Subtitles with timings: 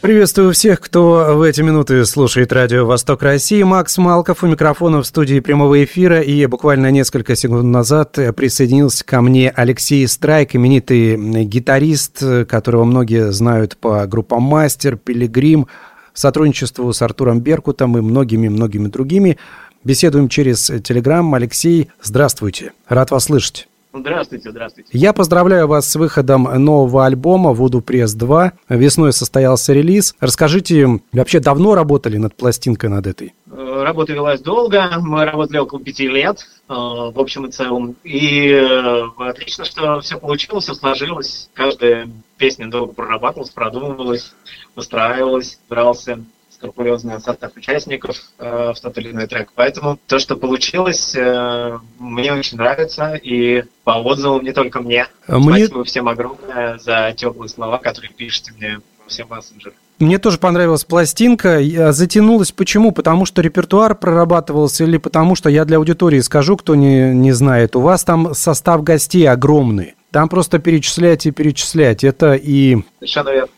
[0.00, 3.64] Приветствую всех, кто в эти минуты слушает радио «Восток России».
[3.64, 6.20] Макс Малков у микрофона в студии прямого эфира.
[6.20, 13.76] И буквально несколько секунд назад присоединился ко мне Алексей Страйк, именитый гитарист, которого многие знают
[13.76, 15.66] по группам «Мастер», «Пилигрим»,
[16.14, 19.36] сотрудничеству с Артуром Беркутом и многими-многими другими.
[19.82, 21.34] Беседуем через Телеграм.
[21.34, 22.72] Алексей, здравствуйте.
[22.88, 23.67] Рад вас слышать.
[23.92, 24.90] Здравствуйте, здравствуйте.
[24.92, 28.52] Я поздравляю вас с выходом нового альбома «Voodoo Press 2».
[28.68, 30.14] Весной состоялся релиз.
[30.20, 33.34] Расскажите, вообще давно работали над пластинкой над этой?
[33.50, 37.96] Э, работа велась долго, мы работали около пяти лет, э, в общем и целом.
[38.04, 41.48] И э, отлично, что все получилось, все сложилось.
[41.54, 44.34] Каждая песня долго прорабатывалась, продумывалась,
[44.76, 46.20] устраивалась, брался
[46.58, 49.52] скрупулезный состав участников э, в тот или иной трек.
[49.54, 55.06] Поэтому то, что получилось, э, мне очень нравится, и по отзывам не только мне.
[55.28, 55.66] мне...
[55.66, 59.74] Спасибо всем огромное за теплые слова, которые пишете мне во всем мессенджерах.
[59.98, 61.60] Мне тоже понравилась пластинка.
[61.92, 62.92] Затянулась почему?
[62.92, 67.74] Потому что репертуар прорабатывался или потому что я для аудитории скажу, кто не, не знает.
[67.74, 69.94] У вас там состав гостей огромный.
[70.10, 72.04] Там просто перечислять и перечислять.
[72.04, 72.78] Это и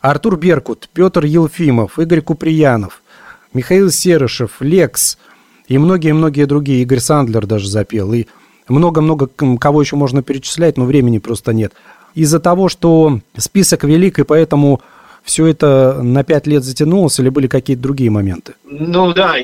[0.00, 3.02] Артур Беркут, Петр Елфимов, Игорь Куприянов,
[3.52, 5.18] Михаил Серышев, Лекс
[5.68, 6.82] и многие-многие другие.
[6.82, 8.12] Игорь Сандлер даже запел.
[8.14, 8.26] И
[8.66, 11.72] много-много кого еще можно перечислять, но времени просто нет.
[12.14, 14.80] Из-за того, что список велик, и поэтому
[15.24, 18.54] все это на пять лет затянулось, или были какие-то другие моменты?
[18.64, 19.36] Ну да,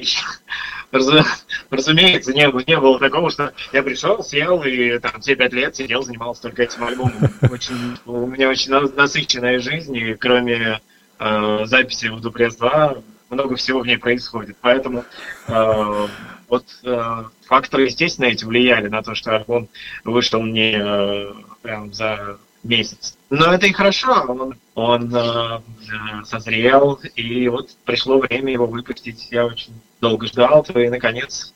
[1.71, 6.03] разумеется, не, не было такого, что я пришел, сел и там все пять лет сидел,
[6.03, 7.31] занимался только этим альбомом.
[7.51, 10.81] Очень, у меня очень насыщенная жизнь, и кроме
[11.19, 12.97] э, записи в Дупресс 2
[13.31, 14.57] много всего в ней происходит.
[14.61, 15.05] Поэтому
[15.49, 16.07] э,
[16.49, 19.69] вот э, факторы, естественно, эти влияли на то, что альбом
[20.05, 21.33] вышел не э,
[21.63, 23.17] прям за месяц.
[23.31, 25.61] Но это и хорошо, он, он э,
[26.27, 29.29] созрел, и вот пришло время его выпустить.
[29.31, 31.53] Я очень долго ждал, то и наконец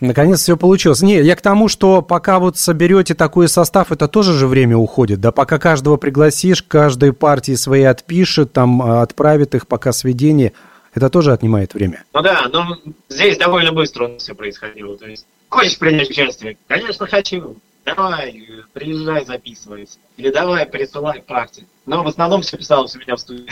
[0.00, 1.02] Наконец все получилось.
[1.02, 5.20] Не, я к тому, что пока вот соберете такой состав, это тоже же время уходит,
[5.20, 10.52] да, пока каждого пригласишь, каждой партии свои отпишет, там, а, отправит их, пока сведение,
[10.94, 12.04] это тоже отнимает время.
[12.12, 12.76] Ну да, но
[13.08, 16.58] здесь довольно быстро все происходило, то есть хочешь принять участие?
[16.66, 17.56] Конечно, хочу.
[17.86, 18.42] Давай,
[18.72, 19.98] приезжай, записывайся.
[20.16, 21.66] Или давай, присылай партии.
[21.86, 23.46] Но в основном все писалось у меня в студии.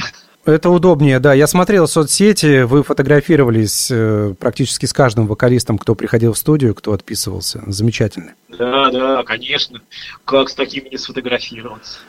[0.44, 1.32] Это удобнее, да.
[1.32, 6.92] Я смотрел соцсети, вы фотографировались э, практически с каждым вокалистом, кто приходил в студию, кто
[6.92, 7.62] отписывался.
[7.66, 8.34] Замечательно.
[8.48, 9.80] Да, да, конечно.
[10.24, 12.00] Как с такими не сфотографироваться?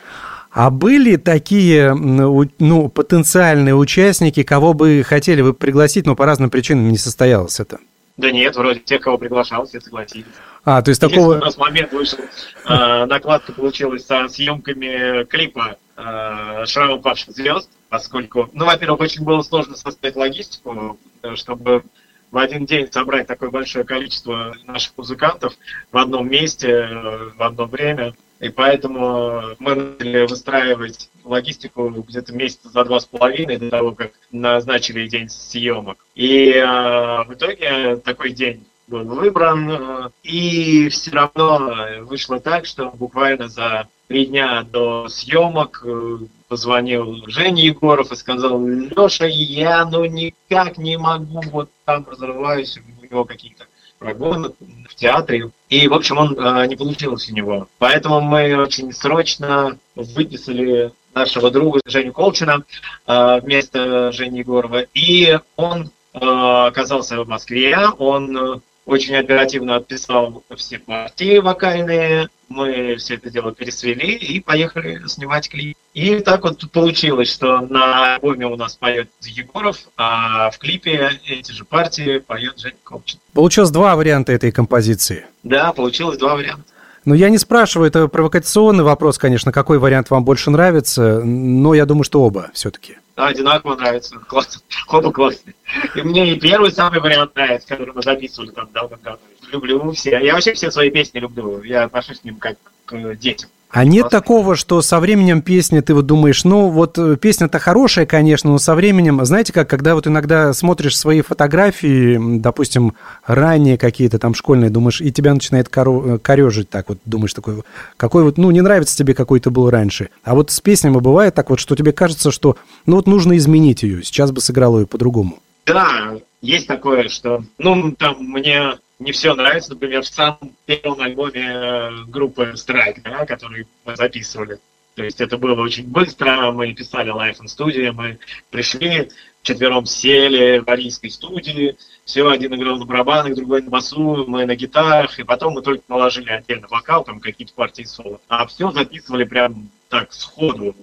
[0.52, 6.90] А были такие ну, потенциальные участники, кого бы хотели вы пригласить, но по разным причинам
[6.90, 7.78] не состоялось это?
[8.18, 10.25] Да нет, вроде тех, кого приглашал, все согласились.
[10.66, 11.36] А, то есть такого...
[11.36, 18.50] У нас момент вышел, э, накладка получилась со съемками клипа э, «Шрамом павших звезд», поскольку,
[18.52, 20.98] ну, во-первых, очень было сложно составить логистику,
[21.36, 21.84] чтобы
[22.31, 25.54] в один день собрать такое большое количество наших музыкантов
[25.92, 26.90] в одном месте,
[27.38, 28.14] в одно время.
[28.40, 34.12] И поэтому мы начали выстраивать логистику где-то месяца за два с половиной до того, как
[34.31, 35.98] назначили день съемок.
[36.16, 42.91] И э, в итоге такой день был выбран, э, и все равно вышло так, что
[42.91, 50.06] буквально за три дня до съемок э, позвонил Женя Егоров и сказал, Леша, я ну
[50.06, 53.66] никак не могу, вот там разрываюсь, у него какие-то
[53.97, 54.51] прогоны
[54.90, 55.50] в театре.
[55.69, 57.68] И, в общем, он э, не получилось у него.
[57.79, 62.63] Поэтому мы очень срочно выписали нашего друга Женю Колчина
[63.07, 64.86] э, вместо Жени Егорова.
[64.94, 73.16] И он э, оказался в Москве, он очень оперативно отписал все партии вокальные, мы все
[73.16, 75.76] это дело пересвели и поехали снимать клип.
[75.94, 81.52] И так вот получилось, что на альбоме у нас поет Егоров, а в клипе эти
[81.52, 83.20] же партии поет Женя Копчин.
[83.34, 85.26] Получилось два варианта этой композиции.
[85.44, 86.75] Да, получилось два варианта.
[87.06, 91.86] Ну, я не спрашиваю, это провокационный вопрос, конечно, какой вариант вам больше нравится, но я
[91.86, 92.98] думаю, что оба все-таки.
[93.16, 94.18] Да, одинаково нравится.
[94.28, 94.62] Классно.
[94.90, 95.56] Оба классные.
[95.96, 99.19] И мне и первый самый вариант нравится, который мы записывали там давно-давно.
[99.52, 100.19] Люблю все.
[100.19, 101.62] Я вообще все свои песни люблю.
[101.62, 103.50] Я отношусь к ним как к детям.
[103.69, 108.06] А нет такого, что со временем песни ты вот думаешь, ну вот э, песня-то хорошая,
[108.06, 112.94] конечно, но со временем, знаете как, когда вот иногда смотришь свои фотографии, допустим,
[113.25, 117.63] ранние какие-то там школьные, думаешь, и тебя начинает корежить так вот, думаешь такой,
[117.97, 120.09] какой вот, ну не нравится тебе какой то был раньше.
[120.23, 123.83] А вот с песнями бывает так вот, что тебе кажется, что ну вот нужно изменить
[123.83, 125.39] ее, сейчас бы сыграл ее по-другому.
[125.65, 129.71] Да, есть такое, что, ну, там, мне не все нравится.
[129.71, 134.59] Например, в самом первом альбоме э, группы Strike, да, который мы записывали.
[134.95, 138.18] То есть это было очень быстро, мы писали Live in Studio, мы
[138.50, 139.09] пришли,
[139.42, 144.56] четвером сели в арийской студии, все, один играл на барабанах, другой на басу, мы на
[144.56, 148.21] гитарах, и потом мы только наложили отдельно вокал, там какие-то партии соло.
[148.30, 150.74] А все записывали прям так сходу,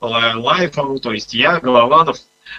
[0.00, 2.18] лайфом, то есть я, Голованов,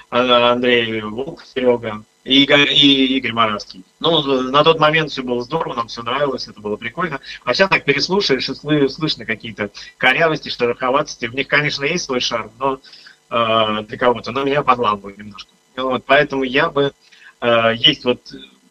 [0.10, 3.84] а, Андрей Волк, Серега, и Игорь, и Игорь Моравский.
[4.02, 7.22] Ну, на тот момент все было здорово, нам все нравилось, это было прикольно.
[7.46, 11.28] А сейчас так переслушаешь, и слышно какие-то корявости, шероховатости.
[11.28, 12.80] В них, конечно, есть свой шарм, но
[13.30, 15.50] э, для кого-то, но меня подламывает немножко.
[15.78, 16.92] Вот, поэтому я бы...
[17.40, 18.20] Э, есть вот...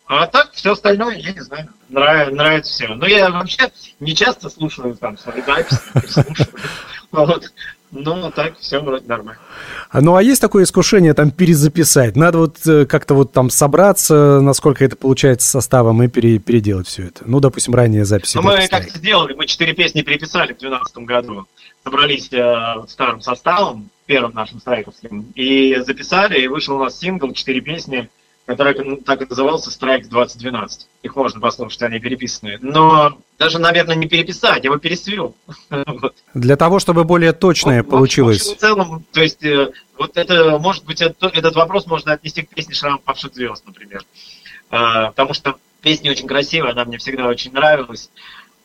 [0.07, 2.95] А так, все остальное, я не знаю, нравится, нравится все.
[2.95, 6.63] Но я вообще не часто слушаю там свои записи, переслушиваю.
[7.25, 7.53] Вот.
[7.93, 9.41] Ну, так все вроде нормально.
[9.91, 12.17] А, ну, а есть такое искушение там перезаписать?
[12.17, 17.05] Надо вот э, как-то вот там собраться, насколько это получается составом, и пере, переделать все
[17.05, 17.23] это.
[17.25, 18.37] Ну, допустим, ранее записи.
[18.37, 21.47] Ну, мы как-то сделали, мы четыре песни переписали в 2012 году.
[21.85, 27.61] Собрались э, старым составом, первым нашим страйковским, и записали, и вышел у нас сингл, четыре
[27.61, 28.11] песни–
[28.47, 30.87] который ну, так и назывался «Страйк 2012».
[31.03, 32.59] Их можно послушать, они переписанные.
[32.63, 35.35] Но даже, наверное, не переписать, я бы пересвел.
[36.35, 38.47] Для того, чтобы более точное вот, получилось.
[38.47, 42.51] В, целом, то есть, э, вот это, может быть, это, этот вопрос можно отнести к
[42.51, 44.05] песне «Шрам павших звезд», например.
[44.71, 48.11] А, потому что песня очень красивая, она мне всегда очень нравилась.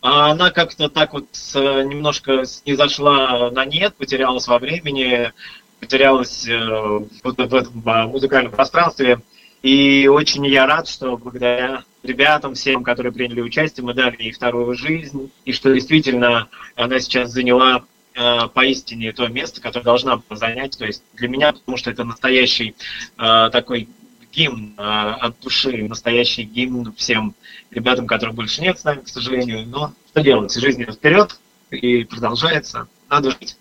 [0.04, 1.26] А она как-то так вот
[1.56, 5.32] немножко не зашла на нет, потерялась во времени,
[5.80, 9.22] потерялась э, в, в этом музыкальном пространстве.
[9.62, 14.76] И очень я рад, что благодаря ребятам, всем, которые приняли участие, мы дали ей вторую
[14.76, 17.84] жизнь, и что действительно она сейчас заняла
[18.16, 20.78] э, поистине то место, которое должна была занять.
[20.78, 22.76] То есть для меня, потому что это настоящий
[23.18, 23.88] э, такой
[24.32, 27.36] гимн э, от души, настоящий гимн всем
[27.70, 29.68] ребятам, которых больше нет с нами, к сожалению.
[29.68, 30.54] Но что делать?
[30.56, 32.88] Жизнь вперед и продолжается.
[33.10, 33.58] Надо жить,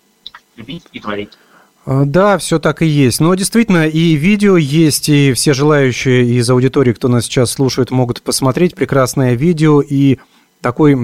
[0.55, 1.31] любить и творить.
[1.85, 3.19] А, да, все так и есть.
[3.19, 8.21] Но действительно, и видео есть, и все желающие из аудитории, кто нас сейчас слушает, могут
[8.21, 10.19] посмотреть прекрасное видео и
[10.61, 10.95] такой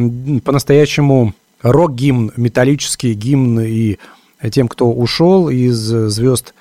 [0.43, 3.97] по-настоящему рок-гимн, металлический гимн и
[4.51, 6.53] тем, кто ушел из звезд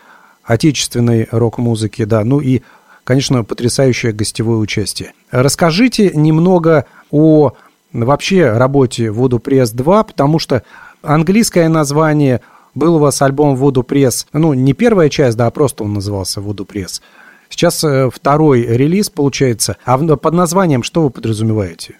[0.44, 2.62] отечественной рок-музыки, да, ну и,
[3.04, 5.12] конечно, потрясающее гостевое участие.
[5.30, 7.52] Расскажите немного о
[7.92, 10.62] вообще работе Voodoo Press 2, потому что
[11.02, 12.40] английское название–
[12.76, 14.26] был у вас альбом «Воду пресс».
[14.32, 17.02] Ну, не первая часть, да, а просто он назывался «Воду пресс».
[17.48, 19.76] Сейчас э, второй релиз получается.
[19.84, 21.98] А под названием что вы подразумеваете?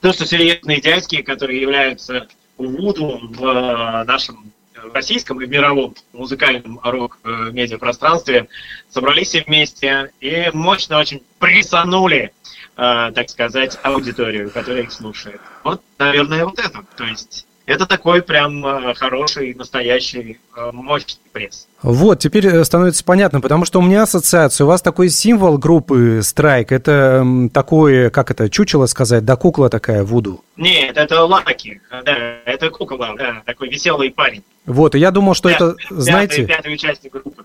[0.00, 2.26] То, что серьезные дядьки, которые являются
[2.58, 4.52] Вуду в э, нашем
[4.92, 8.48] российском и мировом музыкальном рок-медиапространстве,
[8.90, 12.32] собрались все вместе и мощно очень прессанули,
[12.76, 15.40] э, так сказать, аудиторию, которая их слушает.
[15.62, 16.84] Вот, наверное, вот это.
[16.96, 21.68] То есть это такой прям э, хороший, настоящий, э, мощный пресс.
[21.82, 26.20] Вот, теперь э, становится понятно, потому что у меня ассоциация, у вас такой символ группы
[26.22, 30.44] Страйк, это такое, как это, чучело сказать, да кукла такая, Вуду?
[30.56, 34.42] Нет, это Лаки, да, это кукла, да, такой веселый парень.
[34.64, 36.46] Вот, и я думал, что пятый, это, знаете...
[36.46, 37.42] Пятый, пятый группы.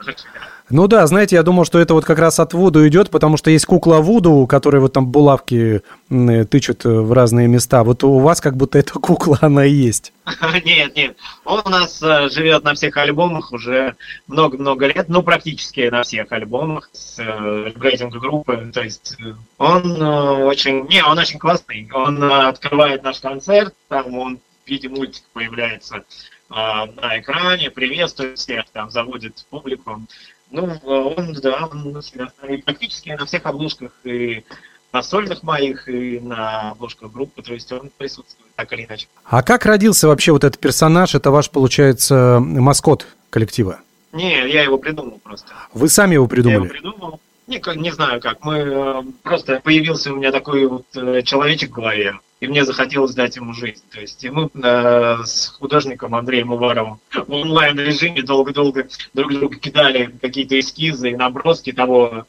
[0.69, 3.50] Ну да, знаете, я думал, что это вот как раз от Вуду идет, потому что
[3.50, 7.83] есть кукла Вуду, которая вот там булавки тычут в разные места.
[7.83, 10.13] Вот у вас как будто эта кукла, она и есть.
[10.65, 11.15] Нет, нет.
[11.45, 13.95] Он у нас э, живет на всех альбомах уже
[14.27, 18.69] много-много лет, ну, практически на всех альбомах с э, рейтинга группы.
[18.74, 20.86] То есть э, он очень...
[20.88, 21.89] Не, он очень классный.
[21.93, 26.03] Он открывает наш концерт, там он в виде мультика появляется
[26.50, 30.01] на экране, приветствует всех, там заводит публику.
[30.50, 32.01] Ну, он, да, он
[32.50, 34.46] и практически на всех обложках и
[34.94, 39.08] на сольных моих, и на обложках группы, то есть он присутствует так или иначе.
[39.25, 41.16] А как родился вообще вот этот персонаж?
[41.16, 43.82] Это ваш, получается, маскот коллектива?
[44.13, 45.51] Не, я его придумал просто.
[45.74, 46.60] Вы сами его придумали?
[46.60, 47.20] Я его придумал.
[47.48, 48.44] Не, не знаю как.
[48.44, 53.16] Мы э, просто появился у меня такой вот э, человечек в голове, и мне захотелось
[53.16, 53.84] дать ему жизнь.
[53.89, 60.13] То есть и мы э, с художником Андреем Уваровым в онлайн-режиме долго-долго друг другу кидали
[60.22, 62.25] какие-то эскизы и наброски того,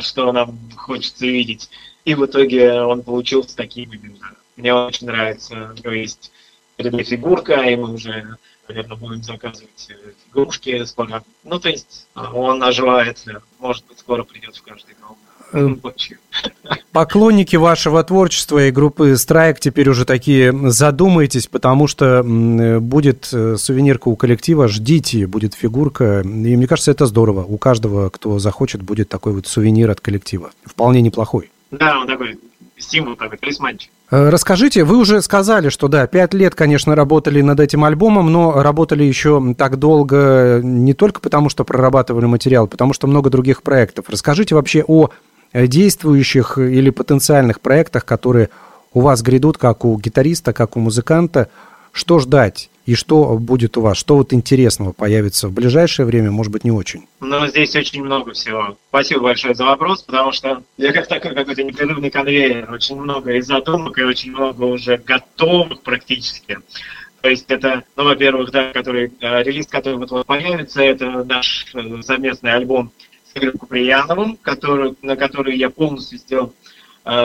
[0.00, 1.70] что нам хочется видеть.
[2.04, 3.90] И в итоге он получился таким.
[4.56, 5.74] Мне очень нравится.
[5.82, 6.30] То есть
[6.78, 8.36] 3D фигурка, и мы уже,
[8.68, 11.22] наверное, будем заказывать э, игрушки скоро.
[11.44, 13.24] Ну, то есть он оживает,
[13.58, 15.16] может быть, скоро придет в каждый дом.
[15.52, 15.80] Эм,
[16.92, 24.08] поклонники вашего творчества и группы Страйк теперь уже такие задумайтесь, потому что будет э, сувенирка
[24.08, 26.22] у коллектива, ждите, будет фигурка.
[26.22, 27.44] И мне кажется, это здорово.
[27.44, 30.52] У каждого, кто захочет, будет такой вот сувенир от коллектива.
[30.64, 31.50] Вполне неплохой.
[31.70, 32.38] Да, он такой
[32.78, 33.90] стимул, такой талисманчик.
[34.12, 38.62] Э, расскажите, вы уже сказали, что да, пять лет, конечно, работали над этим альбомом, но
[38.62, 44.04] работали еще так долго не только потому, что прорабатывали материал, потому что много других проектов.
[44.10, 45.08] Расскажите вообще о
[45.54, 48.50] действующих или потенциальных проектах, которые
[48.92, 51.48] у вас грядут, как у гитариста, как у музыканта.
[51.90, 53.96] Что ждать и что будет у вас?
[53.96, 57.06] Что вот интересного появится в ближайшее время, может быть, не очень?
[57.20, 58.76] Ну, здесь очень много всего.
[58.88, 62.70] Спасибо большое за вопрос, потому что я как такой какой-то непрерывный конвейер.
[62.72, 66.58] Очень много и задумок, и очень много уже готовых практически.
[67.20, 71.66] То есть это, ну, во-первых, да, который, э, релиз, который вот, вот появится, это наш
[71.72, 72.90] э, совместный альбом
[73.32, 76.52] с Игорем Куприяновым, который, на который я полностью сделал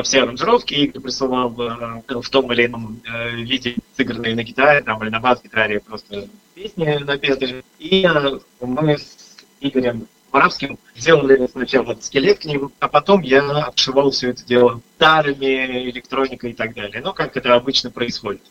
[0.03, 5.03] все аранжировки, Игорь присылал э, в том или ином э, виде сыгранные на гитаре там,
[5.03, 7.63] или на бас-гитаре просто песни напетые.
[7.77, 14.09] И э, мы с Игорем Моравским сделали сначала скелет к ним, а потом я обшивал
[14.11, 17.01] все это дело тарами, электроникой и так далее.
[17.03, 18.41] Ну, как это обычно происходит.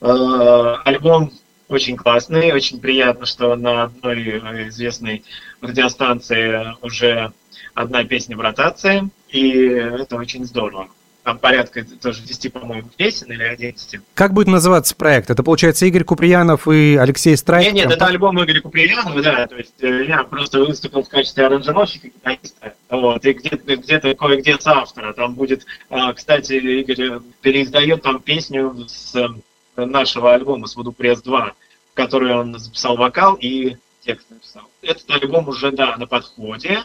[0.00, 1.32] Э, альбом
[1.68, 5.24] очень классный, очень приятно, что на одной известной
[5.60, 7.32] радиостанции уже
[7.74, 10.88] одна песня в ротации, и это очень здорово.
[11.24, 14.00] Там порядка тоже 10, по-моему, песен или 11.
[14.14, 15.30] Как будет называться проект?
[15.30, 17.66] Это, получается, Игорь Куприянов и Алексей Страйк?
[17.66, 21.46] Нет, нет, это альбом Игоря Куприянова, да, то есть э, я просто выступил в качестве
[21.46, 25.12] аранжировщика гитариста, вот, и где-то где кое-где с автора.
[25.12, 31.22] Там будет, а, кстати, Игорь переиздает там песню с э, нашего альбома с Voodoo Пресс
[31.22, 31.52] 2,
[31.92, 34.64] в которой он записал вокал и текст написал.
[34.82, 36.82] Этот альбом уже, да, на подходе, э,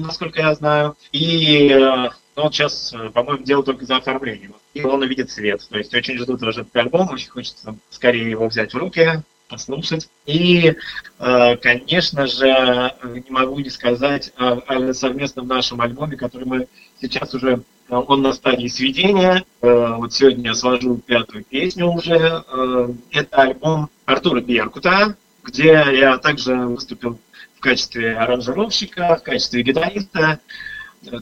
[0.00, 0.96] насколько я знаю.
[1.12, 4.54] И э, ну, он сейчас, э, по-моему, делает только за оформлением.
[4.74, 5.66] И он увидит свет.
[5.68, 10.08] То есть очень ждут уже этот альбом, очень хочется скорее его взять в руки, послушать.
[10.24, 10.74] И,
[11.18, 16.68] конечно же, не могу не сказать о совместном нашем альбоме, который мы
[17.02, 19.44] сейчас уже он на стадии сведения.
[19.60, 22.42] Вот сегодня я свожу пятую песню уже.
[23.10, 27.18] Это альбом Артура Беркута, где я также выступил
[27.62, 30.40] качестве аранжировщика, в качестве гитариста.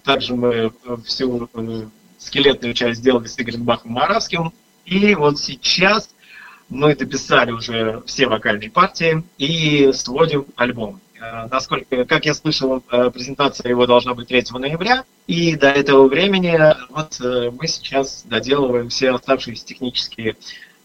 [0.02, 0.73] Также мы
[1.04, 1.87] всю э,
[2.18, 4.52] скелетную часть сделали с Игорем Бахом Моравским.
[4.85, 6.11] И вот сейчас
[6.68, 11.00] мы дописали уже все вокальные партии и сводим альбом.
[11.20, 16.09] Э, насколько, как я слышал, э, презентация его должна быть 3 ноября, и до этого
[16.09, 16.59] времени
[16.90, 20.37] вот мы сейчас доделываем все оставшиеся технические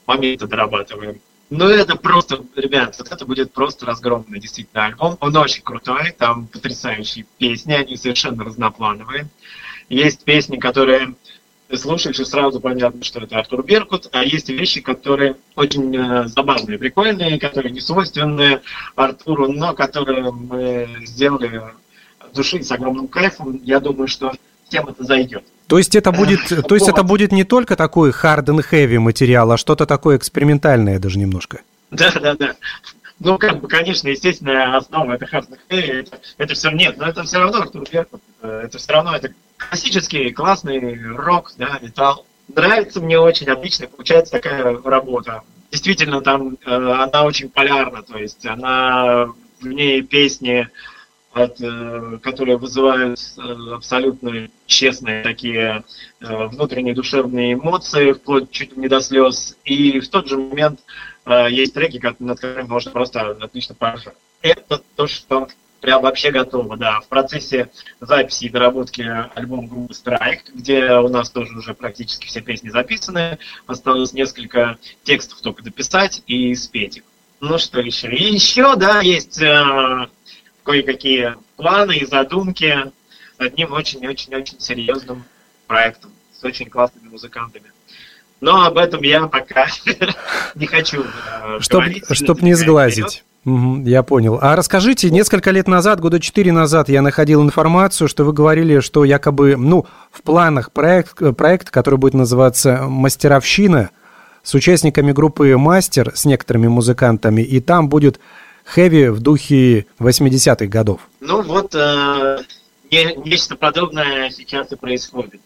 [0.06, 1.20] моменты, дорабатываем.
[1.52, 5.18] Ну, это просто, ребят, вот это будет просто разгромный действительно альбом.
[5.20, 9.28] Он очень крутой, там потрясающие песни, они совершенно разноплановые.
[9.88, 11.14] Есть песни, которые
[11.68, 16.28] ты слушаешь, и сразу понятно, что это Артур Беркут, а есть вещи, которые очень э,
[16.28, 18.62] забавные, прикольные, которые не свойственны
[18.96, 21.62] Артуру, но которые мы сделали
[22.34, 23.60] души с огромным кайфом.
[23.64, 24.34] Я думаю, что
[24.68, 25.44] всем это зайдет.
[25.68, 29.52] То есть это будет, то есть это будет не только такой hard and heavy материал,
[29.52, 31.62] а что-то такое экспериментальное даже немножко.
[31.92, 32.56] Да, да, да.
[33.20, 37.08] Ну, как бы, конечно, естественная основа это hard and heavy, это, это все нет, но
[37.08, 42.26] это все равно Артур Беркут, это все равно это классический, классный рок, да, металл.
[42.54, 45.42] Нравится мне очень, отлично получается такая работа.
[45.72, 49.30] Действительно, там э, она очень полярна, то есть она
[49.60, 50.70] в ней песни
[51.36, 53.42] от, э, которые вызывают э,
[53.74, 55.84] абсолютно честные такие
[56.22, 59.58] э, внутренние душевные эмоции, вплоть чуть не до слез.
[59.66, 60.80] И в тот же момент
[61.50, 64.14] есть треки, над которыми можно просто отлично поржать.
[64.44, 65.48] Это то, что
[65.82, 67.02] прям вообще готово, да.
[67.02, 69.02] В процессе записи и доработки
[69.34, 75.42] альбома группы Strike, где у нас тоже уже практически все песни записаны, осталось несколько текстов
[75.42, 77.04] только дописать и спеть их.
[77.42, 78.16] Ну что еще?
[78.16, 79.42] И еще, да, есть
[80.66, 82.92] кое-какие планы и задумки
[83.38, 85.24] одним очень-очень-очень серьезным
[85.68, 87.72] проектом с очень классными музыкантами.
[88.42, 89.68] Но об этом я пока
[90.56, 92.04] не хочу э, Чтоб, говорить.
[92.12, 93.24] Чтоб не сглазить.
[93.46, 94.40] Угу, я понял.
[94.42, 99.06] А расскажите, несколько лет назад, года четыре назад, я находил информацию, что вы говорили, что
[99.06, 103.92] якобы, ну, в планах проект, проект, который будет называться «Мастеровщина»,
[104.42, 108.20] с участниками группы «Мастер», с некоторыми музыкантами, и там будет
[108.66, 111.02] хэви в духе 80-х годов.
[111.22, 112.40] Ну вот, э,
[112.92, 115.42] нечто подобное сейчас и происходит.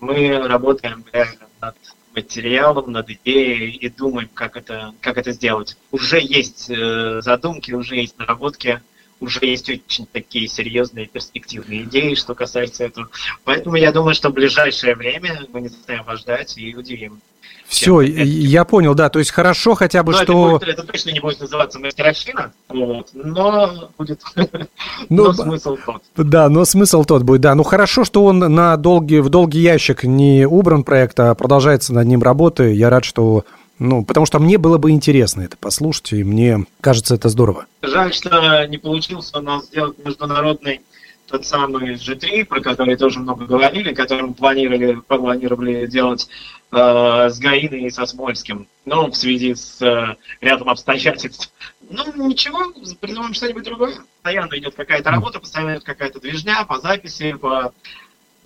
[0.00, 1.76] Мы работаем реально над
[2.14, 5.76] материалом, над идеей и думаем, как это, как это сделать.
[5.90, 8.80] Уже есть э, задумки, уже есть наработки,
[9.20, 13.08] уже есть очень такие серьезные перспективные идеи, что касается этого.
[13.44, 17.20] Поэтому я думаю, что в ближайшее время мы не заставим вас ждать и удивим.
[17.68, 19.10] Все, я понял, да.
[19.10, 20.56] То есть хорошо хотя бы, но что...
[20.56, 24.22] Это, будет, это точно не будет называться мастеровщина, вот, но будет...
[25.10, 26.02] Ну, но смысл тот.
[26.16, 27.54] Да, но смысл тот будет, да.
[27.54, 32.06] Ну хорошо, что он на долгий, в долгий ящик не убран проект, а продолжается над
[32.06, 32.72] ним работы.
[32.72, 33.44] Я рад, что
[33.78, 37.66] ну, потому что мне было бы интересно это послушать, и мне кажется, это здорово.
[37.82, 40.80] Жаль, что не получилось у нас сделать международный
[41.28, 46.28] тот самый G3, про который тоже много говорили, которым планировали, планировали делать
[46.72, 51.52] э, с Гаиной и со Смольским, но в связи с э, рядом обстоятельств.
[51.90, 53.94] Ну, ничего, придумаем что-нибудь другое.
[54.22, 57.72] Постоянно идет какая-то работа, постоянно идет какая-то движня по записи, по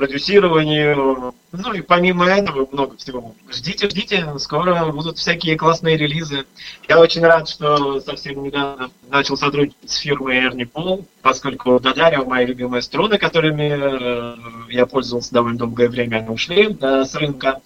[0.02, 1.32] продюсированию.
[1.52, 3.36] Ну и помимо этого много всего.
[3.52, 6.44] Ждите, ждите, скоро будут всякие классные релизы.
[6.88, 12.46] Я очень рад, что совсем недавно начал сотрудничать с фирмой Ernie Paul, поскольку Дадарио, мои
[12.46, 17.60] любимые струны, которыми э, я пользовался довольно долгое время, они ушли с рынка.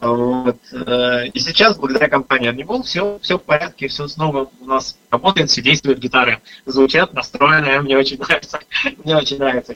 [0.00, 0.58] Вот.
[0.72, 5.50] Э, и сейчас, благодаря компании Arnibol, все, все в порядке, все снова у нас работает,
[5.50, 8.60] все действуют, гитары звучат, настроенные, мне очень нравится.
[9.04, 9.74] Мне очень нравится.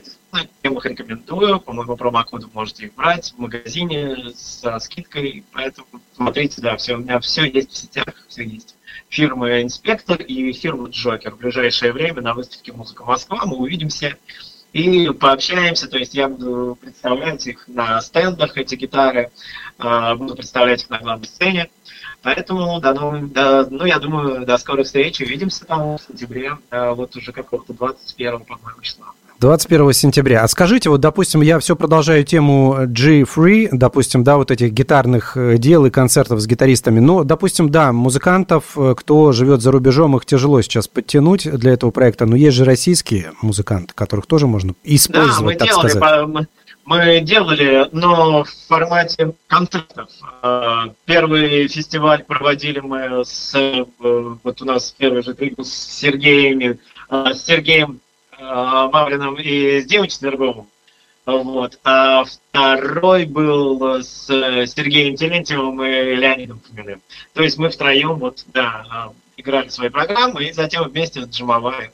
[0.63, 6.61] Я их рекомендую, по моему промокоду можете их брать в магазине со скидкой, поэтому смотрите,
[6.61, 8.75] да, все, у меня все есть в сетях, все есть.
[9.09, 11.35] Фирма Инспектор и фирма Джокер.
[11.35, 14.17] В ближайшее время на выставке Музыка Москва мы увидимся
[14.73, 19.31] и пообщаемся, то есть я буду представлять их на стендах, эти гитары,
[19.77, 21.69] а, буду представлять их на главной сцене.
[22.23, 25.23] Поэтому, да, ну, да, ну, я думаю, до скорой встречи.
[25.23, 29.07] Увидимся там в сентябре, а, вот уже какого-то 21 по-моему, числа.
[29.43, 30.41] 21 сентября.
[30.41, 35.57] А скажите, вот, допустим, я все продолжаю тему G-Free, допустим, да, вот этих гитарных э,
[35.57, 37.01] дел и концертов с гитаристами.
[37.01, 41.91] Но, допустим, да, музыкантов, э, кто живет за рубежом, их тяжело сейчас подтянуть для этого
[41.91, 42.25] проекта.
[42.25, 46.27] Но есть же российские музыканты, которых тоже можно использовать, да, мы так делали, сказать.
[46.27, 46.47] Мы,
[46.85, 50.07] мы делали, но в формате концертов.
[50.41, 53.53] Э, первый фестиваль проводили мы с,
[53.99, 56.79] вот у нас первый же с Сергеем,
[57.09, 57.99] с Сергеем
[58.37, 60.67] Э, Мавриным и с Димой Четверговым.
[61.25, 61.79] Вот.
[61.83, 67.01] А второй был с Сергеем Телентьевым и Леонидом Фоминым.
[67.33, 71.91] То есть мы втроем вот, да, э, играли свои программы и затем вместе джимовали.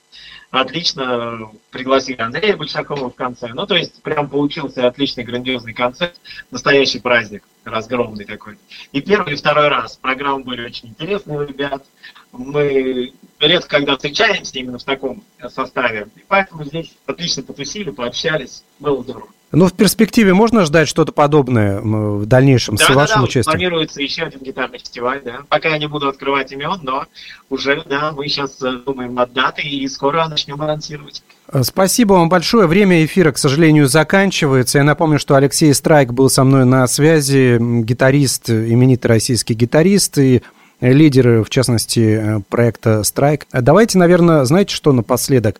[0.52, 3.50] Отлично пригласили Андрея Большакова в конце.
[3.54, 8.58] Ну, то есть прям получился отличный грандиозный концерт, настоящий праздник, разгромный такой.
[8.92, 11.86] И первый, и второй раз программы были очень интересные ребят.
[12.32, 16.08] Мы редко когда встречаемся именно в таком составе.
[16.16, 18.64] И поэтому здесь отлично потусили, пообщались.
[18.80, 19.30] Было здорово.
[19.52, 23.46] Ну, в перспективе можно ждать что-то подобное в дальнейшем да, с да, вашим да, участием?
[23.46, 25.40] планируется еще один гитарный фестиваль, да.
[25.50, 27.06] Пока я не буду открывать имен, но
[27.50, 31.24] уже, да, мы сейчас э, думаем над датой и скоро начнем анонсировать.
[31.52, 32.68] Э, спасибо вам большое.
[32.68, 34.78] Время эфира, к сожалению, заканчивается.
[34.78, 40.44] Я напомню, что Алексей Страйк был со мной на связи, гитарист, именитый российский гитарист и
[40.80, 43.48] лидеры, в частности, э, проекта «Страйк».
[43.52, 45.60] Давайте, наверное, знаете, что напоследок?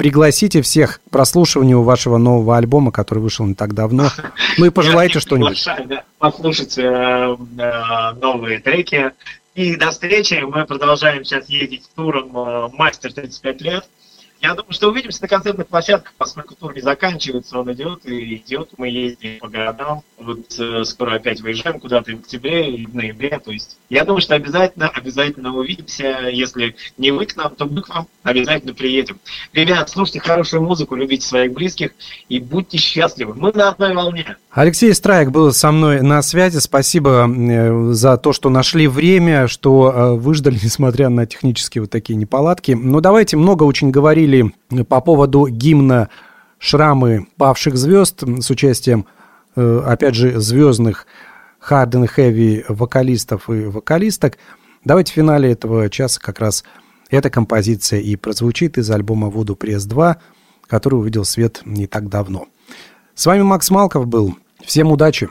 [0.00, 4.08] Пригласите всех к прослушиванию вашего нового альбома, который вышел не так давно.
[4.56, 5.62] Ну и пожелайте что-нибудь.
[6.16, 9.12] Послушать э, э, новые треки.
[9.54, 10.42] И до встречи.
[10.42, 13.90] Мы продолжаем сейчас ездить туром э, «Мастер 35 лет».
[14.40, 18.70] Я думаю, что увидимся на концертных площадках, поскольку тур не заканчивается, он идет и идет.
[18.78, 20.02] Мы ездим по городам.
[20.16, 23.38] Вот э, скоро опять выезжаем куда-то в октябре и в ноябре.
[23.38, 26.28] То есть я думаю, что обязательно, обязательно увидимся.
[26.32, 29.18] Если не вы к нам, то мы к вам обязательно приедем.
[29.52, 31.90] Ребят, слушайте хорошую музыку, любите своих близких
[32.30, 33.34] и будьте счастливы.
[33.34, 34.36] Мы на одной волне.
[34.52, 36.58] Алексей Страйк был со мной на связи.
[36.58, 42.16] Спасибо э, за то, что нашли время, что э, выждали, несмотря на технические вот такие
[42.16, 42.72] неполадки.
[42.72, 46.08] Но давайте много очень говорили говорили по поводу гимна
[46.58, 49.06] «Шрамы павших звезд» с участием,
[49.56, 51.06] э, опять же, звездных
[51.68, 54.38] hard and heavy вокалистов и вокалисток.
[54.84, 56.64] Давайте в финале этого часа как раз
[57.10, 60.16] эта композиция и прозвучит из альбома «Воду пресс 2»,
[60.66, 62.46] который увидел свет не так давно.
[63.14, 64.36] С вами Макс Малков был.
[64.64, 65.28] Всем удачи!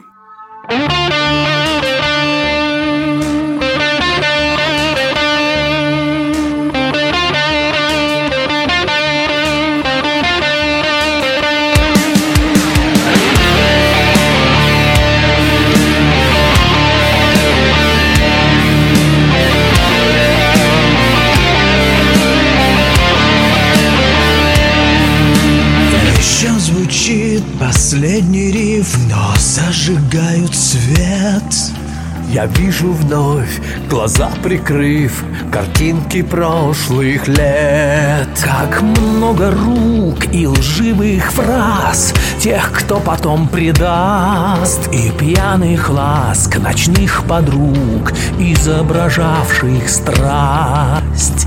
[32.40, 38.30] Я вижу вновь, глаза прикрыв Картинки прошлых лет.
[38.42, 44.88] Как много рук и лживых фраз Тех, кто потом предаст.
[44.94, 51.46] И пьяных ласк ночных подруг Изображавших страсть.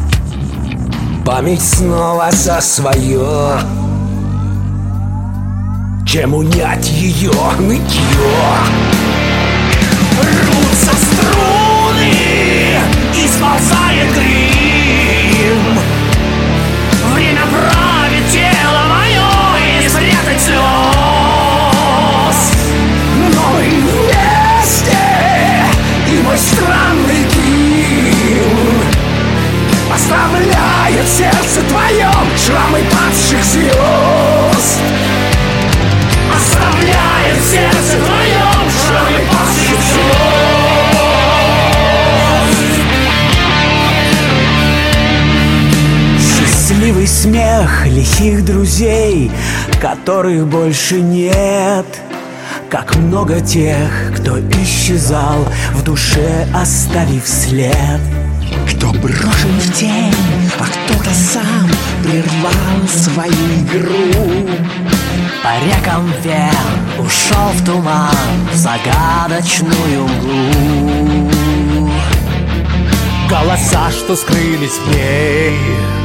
[1.25, 3.61] Память снова за свое.
[6.05, 7.33] Чем унять ее?
[7.59, 8.03] Нытье.
[10.23, 10.62] И
[13.53, 15.79] сползает грим.
[17.15, 20.49] Время правит тело мое и не спрятать
[23.17, 25.03] Но мы вместе
[26.09, 28.83] и мой странный гимн
[29.93, 34.81] Оставляет сердце твоем шрамы падших звезд.
[36.35, 38.12] Оставляет сердце твоем
[47.03, 49.31] Счастливый смех лихих друзей,
[49.81, 51.87] которых больше нет.
[52.71, 58.01] Как много тех, кто исчезал в душе, оставив след.
[58.71, 60.15] Кто брошен в тень,
[60.61, 61.69] а кто-то сам
[62.05, 64.49] прервал свою игру.
[65.43, 68.15] По рекам вен ушел в туман,
[68.53, 71.91] в загадочную мглу.
[73.29, 76.02] Голоса, что скрылись в ней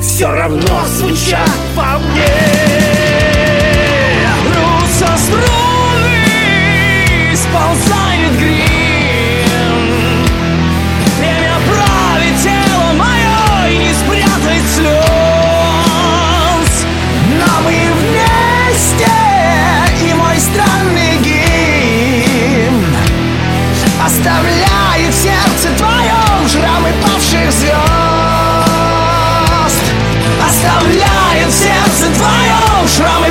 [0.00, 2.26] Все равно звучат по мне.
[4.44, 6.26] Рвутся струны,
[7.34, 8.66] сползает грим.
[11.18, 14.86] Время правит тело мое и не спрятать слез
[17.38, 19.12] Но мы вместе
[20.02, 22.94] и мой странный гимн
[24.04, 24.55] Оставляет
[32.96, 33.25] твоем